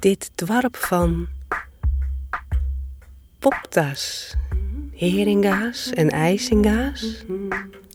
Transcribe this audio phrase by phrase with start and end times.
[0.00, 1.28] dit dwarp van
[3.38, 4.34] poptas,
[4.92, 7.24] heringa's en ijsinga's,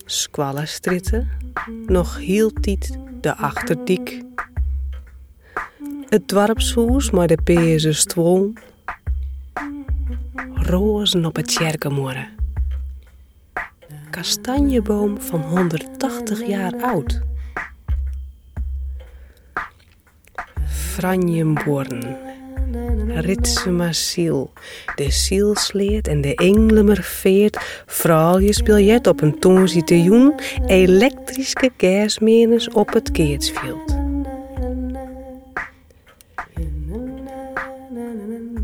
[0.05, 1.29] squallestritten,
[1.85, 4.23] nog hield dit de achterdiek.
[6.10, 8.53] Het dwarpshoes maar de peerse stroom,
[10.53, 12.28] rozen op het tjerkenmoeren.
[14.10, 17.22] Kastanjeboom van 180 jaar oud.
[20.95, 22.17] Franjenborn,
[23.08, 24.52] Ritsema ziel,
[24.95, 27.84] de zielsleert en de englemer veert,
[28.63, 30.34] biljet op een tongzitioen,
[30.66, 33.95] elektrische gasmenens op het keertsveld.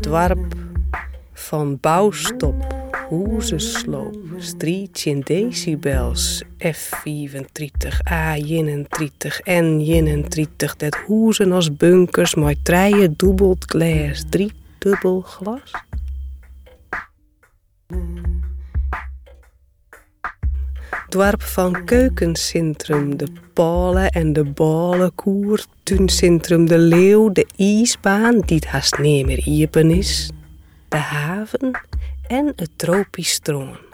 [0.00, 0.54] Dwarp
[1.32, 2.74] van bouwstop,
[3.08, 14.24] hoezensloop, strietje in decibels, F35, A31, N31, dat hoezen als bunkers, maar treien dubbeld glas,
[14.28, 15.70] drie dubbel glas.
[21.08, 28.66] Dwarp van keukencentrum, de palen en de balenkoer, tuincentrum de leeuw, de ijsbaan, die het
[28.66, 30.30] haast niet meer iepen is,
[30.88, 31.70] de haven
[32.26, 33.91] en het tropisch stroom.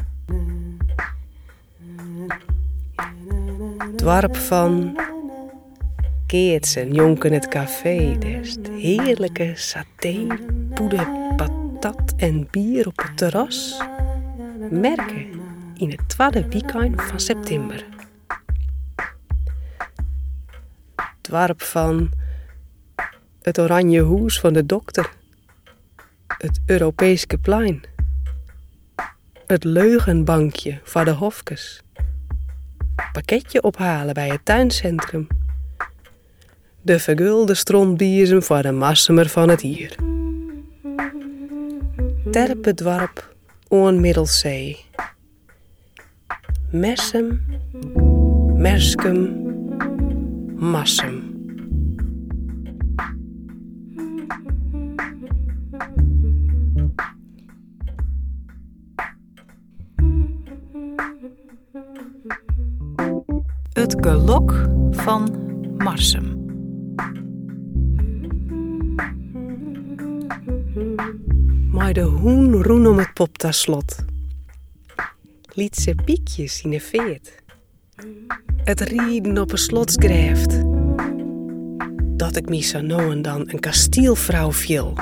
[4.08, 5.00] Dwarp van
[6.26, 10.26] Keertsen, jonken het café, dest heerlijke saté,
[10.74, 13.80] poeder, patat en bier op het terras.
[14.70, 15.26] Merken
[15.74, 17.84] in het tweede weekend van september.
[21.20, 22.10] Dwarp van
[23.42, 25.10] het oranje hoes van de dokter
[26.26, 27.82] het Europese plein.
[29.46, 31.82] Het leugenbankje voor de hofkes.
[33.12, 35.26] Pakketje ophalen bij het tuincentrum.
[36.82, 39.94] De vergulde strontbiezen voor de massemer van het hier.
[42.30, 43.34] Terpendwarp
[43.68, 44.84] onmiddelzee.
[46.70, 47.46] Messem,
[48.56, 49.46] Merskum,
[50.56, 51.27] Massem.
[64.08, 65.36] Het gelok van
[65.76, 66.46] Marsum.
[71.70, 73.96] Maar de hoen roen om het poptaslot.
[75.52, 77.42] Liet ze piekjes in de veet.
[78.64, 80.62] Het rieden op een slotsgrijft.
[82.16, 84.94] Dat ik me zo nou en dan een kastielvrouw viel.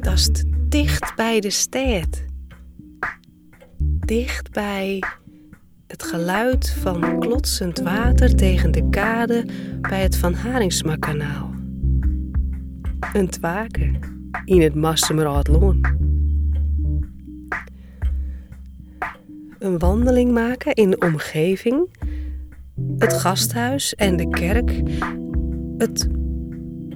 [0.00, 0.30] Dat is
[0.68, 2.24] dicht bij de stad.
[3.98, 5.02] Dicht bij
[5.92, 9.46] het geluid van klotsend water tegen de kade
[9.80, 11.50] bij het Van Haringsmakanaal.
[13.12, 13.98] Een twaken
[14.44, 15.86] in het Massemeradloon.
[19.58, 21.88] Een wandeling maken in de omgeving,
[22.98, 24.82] het gasthuis en de kerk,
[25.78, 26.08] het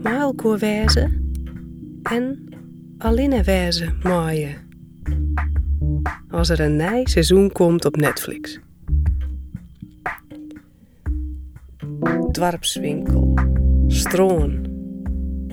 [0.02, 1.32] maalkoorwezen
[2.02, 2.48] en
[2.98, 4.54] Alinnewezen maaien.
[6.30, 8.64] Als er een nij seizoen komt op Netflix.
[12.30, 13.34] Dwarpswinkel,
[13.86, 14.66] stroon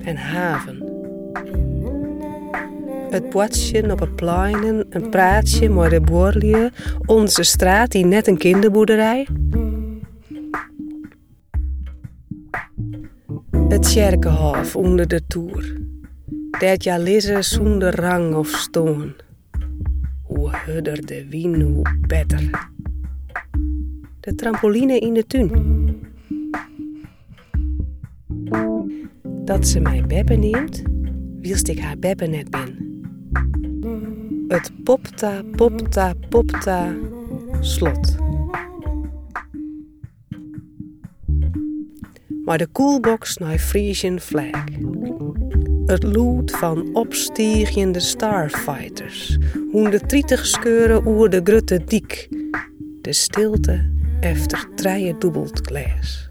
[0.04, 0.92] en haven.
[3.10, 6.00] Het bootje op het pleinen, een praatje met de
[7.06, 9.26] onze straat die net een kinderboerderij.
[13.68, 15.76] Het Tjerkenhof onder de toer,
[16.58, 19.14] dat ja lisse zonder rang of stoon.
[20.22, 22.68] Hoe hudder de wien, hoe beter.
[24.20, 26.12] De trampoline in de tuin
[29.44, 30.82] dat ze mij Bebbe neemt,
[31.40, 32.92] wielst ik haar Bebbe net ben.
[34.48, 36.94] Het popta, popta, popta,
[37.60, 38.16] slot.
[42.44, 44.64] Maar de koelbox naar Frisian flag.
[45.86, 49.38] Het lood van opstiegende starfighters.
[49.70, 52.28] Hoe de trietig skeuren oer de grutte diek.
[53.00, 53.90] De stilte
[54.20, 56.28] efter treien dubbelt glas.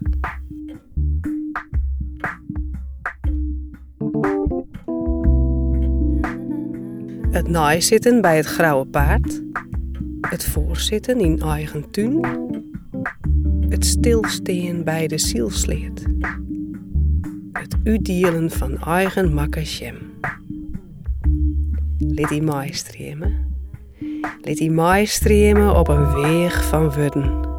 [7.34, 9.42] Het naaizitten bij het grauwe paard.
[10.20, 12.24] Het voorzitten in eigen tuin.
[13.68, 16.02] Het stilsteen bij de zielsleert.
[17.52, 19.96] Het udelen van eigen makkasjem.
[21.98, 23.56] Let die maai streamen.
[24.40, 25.06] Let die maai
[25.74, 27.53] op een weg van wudden.